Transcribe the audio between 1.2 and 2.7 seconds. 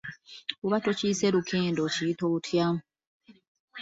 lukende okiyita otya?